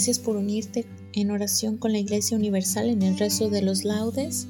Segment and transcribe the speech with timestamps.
[0.00, 4.48] Gracias por unirte en oración con la Iglesia Universal en el rezo de los laudes,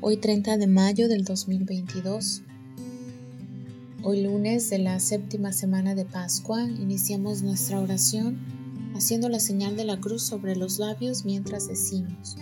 [0.00, 2.40] hoy 30 de mayo del 2022.
[4.02, 8.38] Hoy lunes de la séptima semana de Pascua iniciamos nuestra oración
[8.94, 12.38] haciendo la señal de la cruz sobre los labios mientras decimos,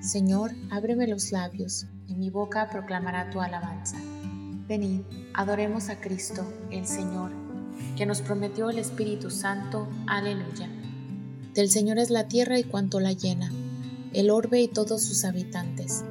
[0.00, 3.96] Señor, ábreme los labios, y mi boca proclamará tu alabanza.
[4.66, 5.02] Venid,
[5.34, 7.30] adoremos a Cristo, el Señor
[7.96, 9.88] que nos prometió el Espíritu Santo.
[10.06, 10.68] Aleluya.
[11.54, 13.50] Del Señor es la tierra y cuanto la llena,
[14.12, 16.04] el orbe y todos sus habitantes.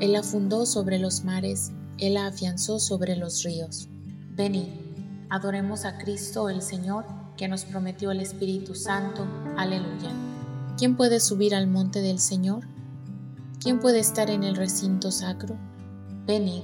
[0.00, 3.88] Él la fundó sobre los mares, Él la afianzó sobre los ríos.
[4.36, 4.68] Venid,
[5.28, 7.04] adoremos a Cristo el Señor,
[7.36, 9.26] que nos prometió el Espíritu Santo.
[9.56, 10.12] Aleluya.
[10.78, 12.66] ¿Quién puede subir al monte del Señor?
[13.60, 15.56] ¿Quién puede estar en el recinto sacro?
[16.26, 16.62] Venid,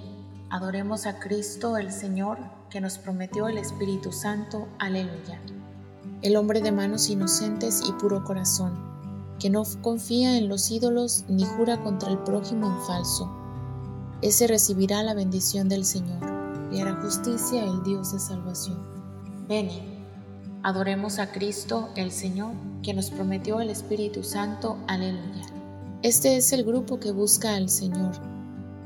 [0.49, 2.39] adoremos a Cristo el Señor,
[2.71, 4.69] que nos prometió el Espíritu Santo.
[4.79, 5.41] Aleluya.
[6.23, 8.73] El hombre de manos inocentes y puro corazón,
[9.41, 13.29] que no confía en los ídolos ni jura contra el prójimo en falso.
[14.21, 16.21] Ese recibirá la bendición del Señor
[16.71, 18.79] y hará justicia el Dios de salvación.
[19.49, 19.83] Venid,
[20.63, 22.53] adoremos a Cristo el Señor,
[22.85, 24.79] que nos prometió el Espíritu Santo.
[24.87, 25.47] Aleluya.
[26.03, 28.13] Este es el grupo que busca al Señor,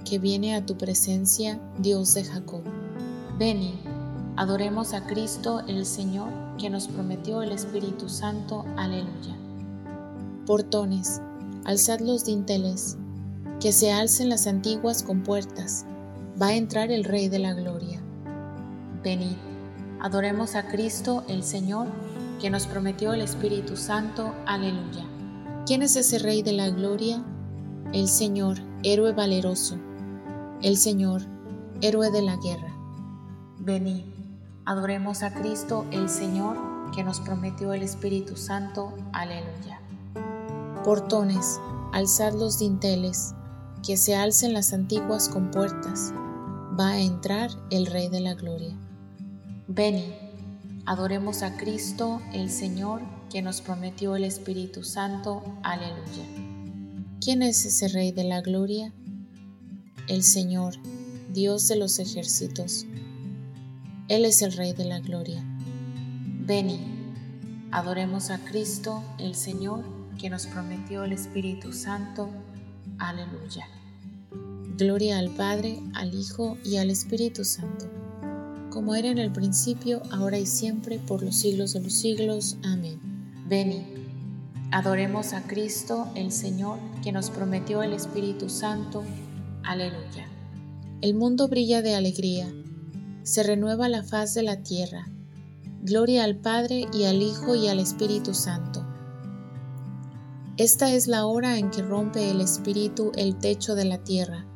[0.06, 2.62] que viene a tu presencia, Dios de Jacob.
[3.38, 3.74] Venid,
[4.36, 8.64] adoremos a Cristo el Señor, que nos prometió el Espíritu Santo.
[8.76, 9.36] Aleluya.
[10.46, 11.20] Portones,
[11.64, 12.96] alzad los dinteles,
[13.60, 15.84] que se alcen las antiguas compuertas,
[16.40, 18.00] va a entrar el Rey de la Gloria.
[19.02, 19.36] Venid,
[20.00, 21.86] adoremos a Cristo el Señor,
[22.40, 24.34] que nos prometió el Espíritu Santo.
[24.46, 25.04] Aleluya.
[25.64, 27.24] ¿Quién es ese Rey de la Gloria?
[27.92, 29.76] El Señor, héroe valeroso.
[30.60, 31.22] El Señor,
[31.80, 32.72] héroe de la guerra.
[33.58, 34.04] Venid,
[34.66, 36.56] adoremos a Cristo el Señor,
[36.94, 38.92] que nos prometió el Espíritu Santo.
[39.12, 39.80] Aleluya.
[40.84, 41.58] Portones,
[41.92, 43.34] alzad los dinteles,
[43.84, 46.12] que se alcen las antiguas compuertas.
[46.78, 48.76] Va a entrar el Rey de la Gloria.
[49.68, 50.12] Venid,
[50.84, 53.00] adoremos a Cristo el Señor,
[53.30, 55.42] que nos prometió el Espíritu Santo.
[55.62, 56.24] Aleluya.
[57.20, 58.92] ¿Quién es ese Rey de la Gloria?
[60.08, 60.74] El Señor,
[61.32, 62.84] Dios de los ejércitos.
[64.08, 65.42] Él es el Rey de la Gloria.
[66.46, 66.78] Venid,
[67.72, 69.82] adoremos a Cristo, el Señor,
[70.16, 72.30] que nos prometió el Espíritu Santo.
[72.98, 73.66] Aleluya.
[74.76, 77.90] Gloria al Padre, al Hijo y al Espíritu Santo,
[78.70, 82.58] como era en el principio, ahora y siempre, por los siglos de los siglos.
[82.62, 83.00] Amén.
[83.48, 83.82] Venid,
[84.70, 89.02] adoremos a Cristo, el Señor, que nos prometió el Espíritu Santo.
[89.64, 90.28] Aleluya.
[91.00, 92.52] El mundo brilla de alegría
[93.26, 95.10] se renueva la faz de la tierra.
[95.82, 98.86] Gloria al Padre y al Hijo y al Espíritu Santo.
[100.56, 104.46] Esta es la hora en que rompe el Espíritu el techo de la tierra,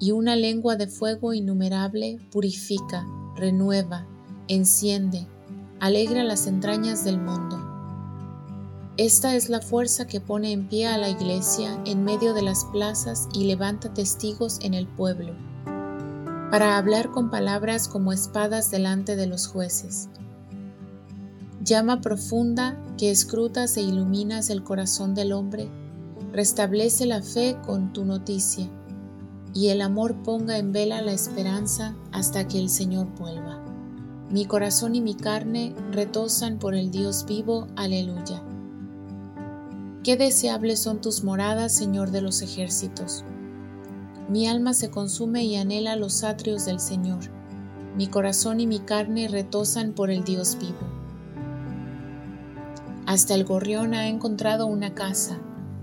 [0.00, 4.08] y una lengua de fuego innumerable purifica, renueva,
[4.48, 5.28] enciende,
[5.78, 7.58] alegra las entrañas del mundo.
[8.96, 12.64] Esta es la fuerza que pone en pie a la iglesia en medio de las
[12.72, 15.32] plazas y levanta testigos en el pueblo
[16.50, 20.08] para hablar con palabras como espadas delante de los jueces.
[21.62, 25.70] Llama profunda que escrutas e iluminas el corazón del hombre
[26.32, 28.68] Restablece la fe con tu noticia
[29.52, 33.60] y el amor ponga en vela la esperanza hasta que el Señor vuelva.
[34.30, 38.44] Mi corazón y mi carne retosan por el Dios vivo, aleluya.
[40.04, 43.24] Qué deseables son tus moradas, Señor de los ejércitos.
[44.30, 47.18] Mi alma se consume y anhela los atrios del Señor.
[47.96, 50.78] Mi corazón y mi carne retosan por el Dios vivo.
[53.06, 55.40] Hasta el gorrión ha encontrado una casa,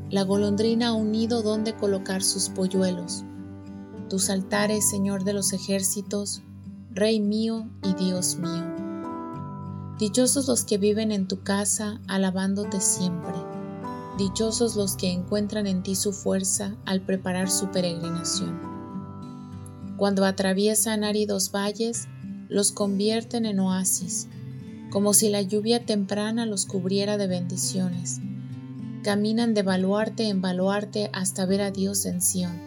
[0.10, 3.26] la golondrina un nido donde colocar sus polluelos.
[4.10, 6.42] Tus altares, Señor de los ejércitos,
[6.92, 8.64] Rey mío y Dios mío.
[10.00, 13.36] Dichosos los que viven en tu casa, alabándote siempre.
[14.18, 18.60] Dichosos los que encuentran en ti su fuerza al preparar su peregrinación.
[19.96, 22.08] Cuando atraviesan áridos valles,
[22.50, 24.28] los convierten en oasis,
[24.90, 28.20] como si la lluvia temprana los cubriera de bendiciones.
[29.04, 32.60] Caminan de baluarte en baluarte hasta ver a Dios en Sión.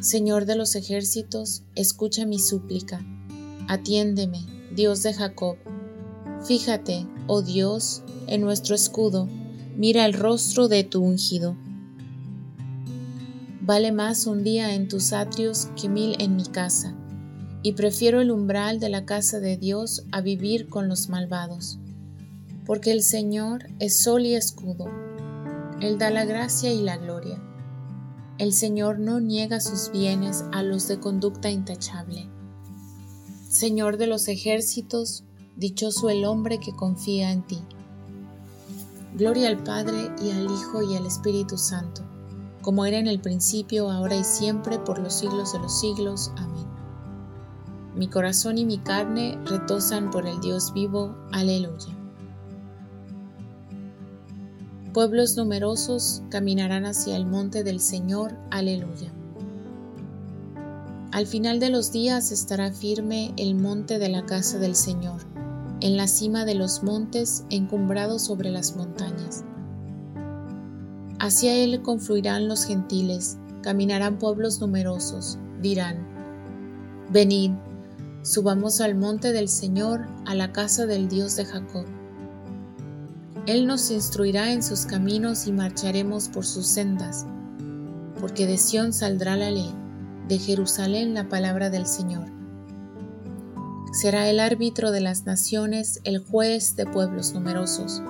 [0.00, 3.04] Señor de los ejércitos, escucha mi súplica.
[3.68, 4.40] Atiéndeme,
[4.74, 5.56] Dios de Jacob.
[6.46, 9.28] Fíjate, oh Dios, en nuestro escudo
[9.76, 11.56] mira el rostro de tu ungido.
[13.60, 16.94] Vale más un día en tus atrios que mil en mi casa,
[17.62, 21.78] y prefiero el umbral de la casa de Dios a vivir con los malvados.
[22.66, 24.90] Porque el Señor es sol y escudo,
[25.80, 27.42] Él da la gracia y la gloria.
[28.38, 32.28] El Señor no niega sus bienes a los de conducta intachable.
[33.48, 35.24] Señor de los ejércitos,
[35.56, 37.60] dichoso el hombre que confía en ti.
[39.14, 42.02] Gloria al Padre y al Hijo y al Espíritu Santo,
[42.62, 46.32] como era en el principio, ahora y siempre, por los siglos de los siglos.
[46.36, 46.66] Amén.
[47.94, 51.14] Mi corazón y mi carne retosan por el Dios vivo.
[51.30, 51.96] Aleluya.
[54.92, 58.36] Pueblos numerosos caminarán hacia el monte del Señor.
[58.50, 59.12] Aleluya.
[61.12, 65.34] Al final de los días estará firme el monte de la casa del Señor
[65.84, 69.44] en la cima de los montes, encumbrado sobre las montañas.
[71.20, 76.08] Hacia él confluirán los gentiles, caminarán pueblos numerosos, dirán,
[77.10, 77.50] Venid,
[78.22, 81.84] subamos al monte del Señor, a la casa del Dios de Jacob.
[83.44, 87.26] Él nos instruirá en sus caminos y marcharemos por sus sendas,
[88.22, 89.70] porque de Sión saldrá la ley,
[90.28, 92.33] de Jerusalén la palabra del Señor.
[93.94, 98.02] Será el árbitro de las naciones, el juez de pueblos numerosos.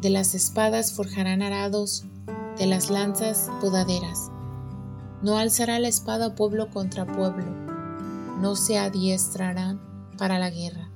[0.00, 2.06] De las espadas forjarán arados,
[2.56, 4.30] de las lanzas podaderas.
[5.20, 7.44] No alzará la espada pueblo contra pueblo,
[8.40, 9.78] no se adiestrarán
[10.16, 10.88] para la guerra.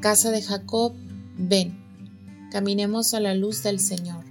[0.00, 0.92] Casa de Jacob,
[1.38, 1.82] ven,
[2.50, 4.26] caminemos a la luz del Señor.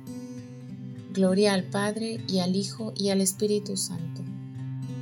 [1.12, 4.22] Gloria al Padre y al Hijo y al Espíritu Santo,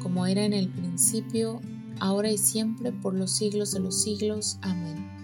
[0.01, 1.59] como era en el principio,
[1.99, 4.57] ahora y siempre, por los siglos de los siglos.
[4.61, 5.19] Amén.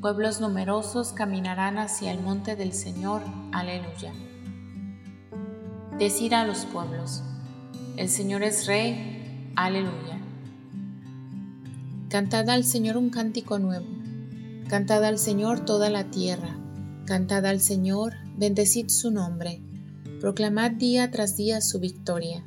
[0.00, 3.22] Pueblos numerosos caminarán hacia el monte del Señor.
[3.52, 4.12] Aleluya.
[5.98, 7.24] Decid a los pueblos,
[7.96, 9.52] el Señor es Rey.
[9.56, 10.20] Aleluya.
[12.08, 13.86] Cantad al Señor un cántico nuevo.
[14.68, 16.56] Cantad al Señor toda la tierra.
[17.04, 19.60] Cantad al Señor, bendecid su nombre.
[20.20, 22.44] Proclamad día tras día su victoria.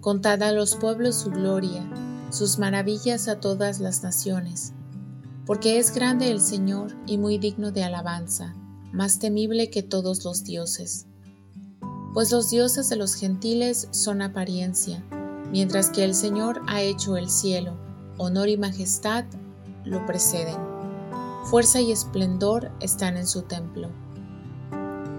[0.00, 1.84] Contad a los pueblos su gloria,
[2.30, 4.72] sus maravillas a todas las naciones.
[5.44, 8.54] Porque es grande el Señor y muy digno de alabanza,
[8.92, 11.06] más temible que todos los dioses.
[12.14, 15.04] Pues los dioses de los gentiles son apariencia,
[15.50, 17.76] mientras que el Señor ha hecho el cielo,
[18.18, 19.24] honor y majestad
[19.84, 20.58] lo preceden.
[21.46, 23.90] Fuerza y esplendor están en su templo.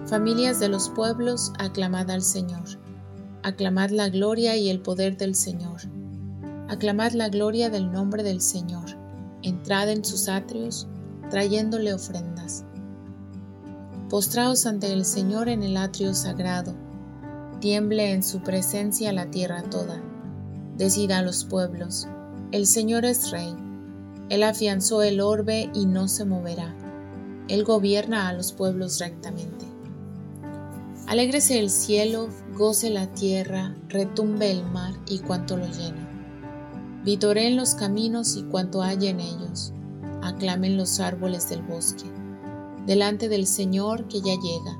[0.05, 2.79] Familias de los pueblos, aclamad al Señor
[3.41, 5.79] Aclamad la gloria y el poder del Señor.
[6.67, 8.97] Aclamad la gloria del nombre del Señor.
[9.43, 10.87] Entrad en sus atrios,
[11.29, 12.65] trayéndole ofrendas.
[14.09, 16.75] Postraos ante el Señor en el atrio sagrado.
[17.61, 20.01] Tiemble en su presencia la tierra toda.
[20.75, 22.09] Decida a los pueblos,
[22.51, 23.55] el Señor es Rey.
[24.29, 26.75] Él afianzó el orbe y no se moverá.
[27.47, 29.68] Él gobierna a los pueblos rectamente.
[31.09, 36.07] Alégrese el cielo, goce la tierra, retumbe el mar y cuanto lo llena.
[37.03, 39.73] en los caminos y cuanto hay en ellos.
[40.21, 42.05] Aclamen los árboles del bosque.
[42.85, 44.77] Delante del Señor que ya llega.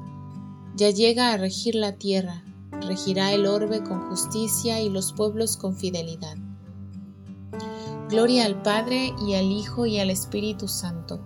[0.76, 2.44] Ya llega a regir la tierra,
[2.88, 6.38] regirá el orbe con justicia y los pueblos con fidelidad.
[8.08, 11.22] Gloria al Padre y al Hijo y al Espíritu Santo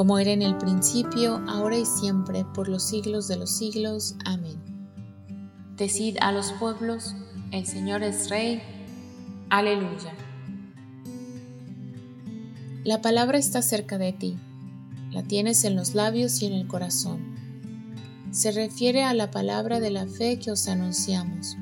[0.00, 4.14] como era en el principio, ahora y siempre, por los siglos de los siglos.
[4.24, 4.58] Amén.
[5.76, 7.14] Decid a los pueblos,
[7.50, 8.62] el Señor es Rey.
[9.50, 10.14] Aleluya.
[12.82, 14.38] La palabra está cerca de ti,
[15.10, 17.36] la tienes en los labios y en el corazón.
[18.30, 21.58] Se refiere a la palabra de la fe que os anunciamos.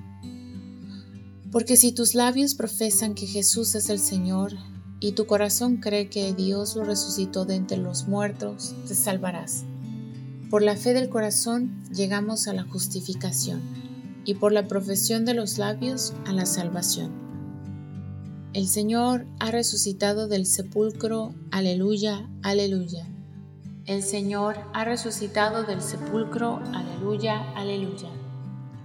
[1.50, 4.52] Porque si tus labios profesan que Jesús es el Señor,
[5.00, 9.64] y tu corazón cree que Dios lo resucitó de entre los muertos, te salvarás.
[10.50, 13.61] Por la fe del corazón llegamos a la justificación
[14.25, 17.12] y por la profesión de los labios a la salvación.
[18.55, 23.07] El Señor ha resucitado del sepulcro, aleluya, aleluya.
[23.85, 28.09] El Señor ha resucitado del sepulcro, aleluya, aleluya.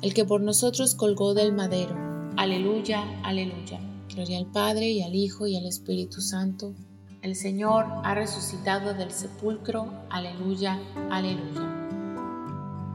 [0.02, 1.96] El que por nosotros colgó del madero,
[2.36, 3.80] aleluya, aleluya.
[4.14, 6.76] Gloria al Padre y al Hijo y al Espíritu Santo.
[7.24, 9.92] El Señor ha resucitado del sepulcro.
[10.10, 10.80] Aleluya,
[11.10, 11.62] aleluya.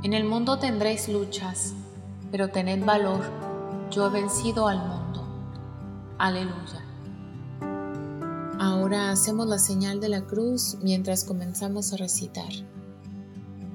[0.05, 1.75] En el mundo tendréis luchas,
[2.31, 3.25] pero tened valor.
[3.91, 5.27] Yo he vencido al mundo.
[6.19, 6.85] Aleluya.
[8.61, 12.53] Ahora hacemos la señal de la cruz mientras comenzamos a recitar.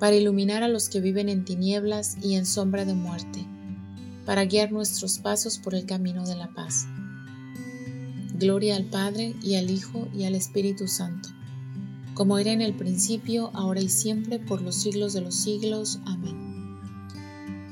[0.00, 3.46] para iluminar a los que viven en tinieblas y en sombra de muerte,
[4.24, 6.88] para guiar nuestros pasos por el camino de la paz.
[8.34, 11.28] Gloria al Padre y al Hijo y al Espíritu Santo,
[12.14, 16.00] como era en el principio, ahora y siempre, por los siglos de los siglos.
[16.06, 16.78] Amén.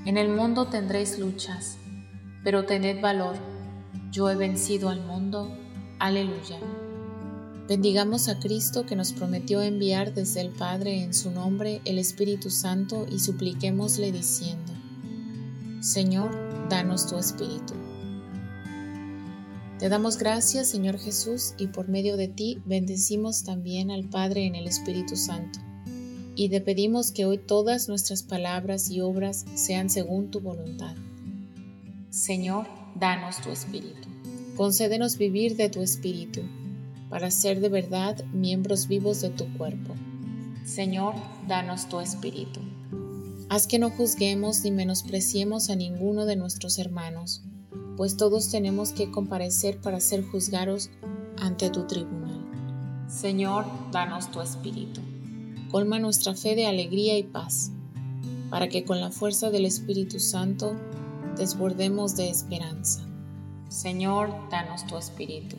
[0.04, 1.78] En el mundo tendréis luchas,
[2.44, 3.37] pero tened valor,
[4.12, 5.50] yo he vencido al mundo.
[5.99, 6.58] Aleluya.
[7.69, 12.49] Bendigamos a Cristo que nos prometió enviar desde el Padre en su nombre el Espíritu
[12.49, 14.73] Santo y supliquémosle diciendo,
[15.83, 16.31] Señor,
[16.71, 17.75] danos tu Espíritu.
[19.79, 24.55] Te damos gracias, Señor Jesús, y por medio de ti bendecimos también al Padre en
[24.55, 25.59] el Espíritu Santo.
[26.37, 30.97] Y te pedimos que hoy todas nuestras palabras y obras sean según tu voluntad.
[32.09, 32.67] Señor,
[32.99, 34.09] danos tu Espíritu.
[34.57, 36.41] Concédenos vivir de tu Espíritu
[37.09, 39.95] para ser de verdad miembros vivos de tu cuerpo.
[40.65, 41.15] Señor,
[41.47, 42.61] danos tu espíritu.
[43.49, 47.43] Haz que no juzguemos ni menospreciemos a ninguno de nuestros hermanos,
[47.97, 50.91] pues todos tenemos que comparecer para ser juzgados
[51.41, 52.45] ante tu tribunal.
[53.09, 55.00] Señor, danos tu espíritu.
[55.71, 57.73] Colma nuestra fe de alegría y paz,
[58.50, 60.77] para que con la fuerza del Espíritu Santo
[61.37, 63.07] desbordemos de esperanza.
[63.69, 65.57] Señor, danos tu espíritu.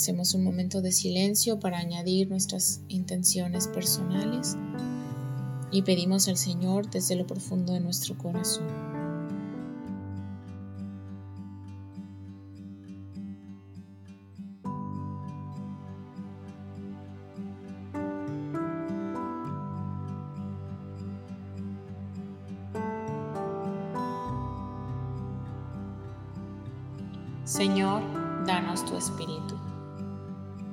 [0.00, 4.56] Hacemos un momento de silencio para añadir nuestras intenciones personales
[5.70, 8.64] y pedimos al Señor desde lo profundo de nuestro corazón.
[27.44, 28.00] Señor,
[28.46, 29.69] danos tu espíritu.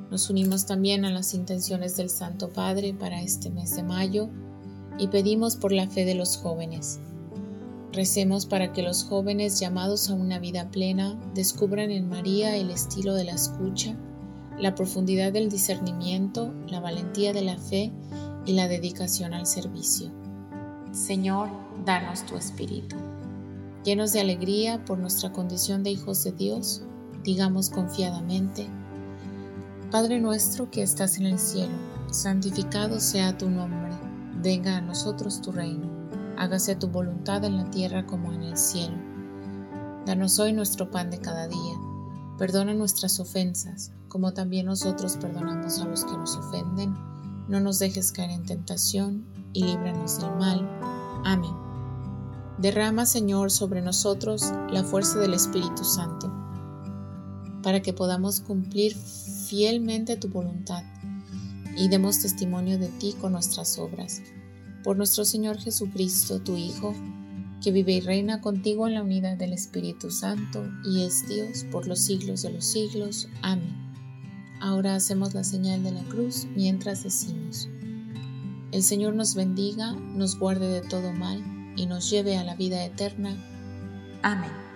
[0.10, 4.30] Nos unimos también a las intenciones del Santo Padre para este mes de mayo
[4.98, 7.00] y pedimos por la fe de los jóvenes.
[7.92, 13.16] Recemos para que los jóvenes llamados a una vida plena descubran en María el estilo
[13.16, 13.98] de la escucha,
[14.58, 17.92] la profundidad del discernimiento, la valentía de la fe
[18.46, 20.12] y la dedicación al servicio.
[20.92, 21.50] Señor,
[21.86, 22.96] danos tu espíritu.
[23.84, 26.82] Llenos de alegría por nuestra condición de hijos de Dios,
[27.24, 28.68] digamos confiadamente,
[29.92, 31.74] Padre nuestro que estás en el cielo,
[32.12, 33.98] santificado sea tu nombre,
[34.42, 35.90] venga a nosotros tu reino,
[36.38, 38.98] hágase tu voluntad en la tierra como en el cielo.
[40.06, 41.76] Danos hoy nuestro pan de cada día,
[42.38, 46.94] perdona nuestras ofensas, como también nosotros perdonamos a los que nos ofenden.
[47.48, 50.70] No nos dejes caer en tentación y líbranos del mal.
[51.24, 51.56] Amén.
[52.58, 56.30] Derrama, Señor, sobre nosotros la fuerza del Espíritu Santo,
[57.64, 58.98] para que podamos cumplir
[59.48, 60.84] fielmente tu voluntad
[61.78, 64.22] y demos testimonio de ti con nuestras obras.
[64.84, 66.94] Por nuestro Señor Jesucristo, tu Hijo,
[67.62, 71.88] que vive y reina contigo en la unidad del Espíritu Santo y es Dios por
[71.88, 73.28] los siglos de los siglos.
[73.42, 73.76] Amén.
[74.60, 77.70] Ahora hacemos la señal de la cruz mientras decimos,
[78.72, 81.44] el Señor nos bendiga, nos guarde de todo mal
[81.78, 83.38] y nos lleve a la vida eterna.
[84.24, 84.67] Amén.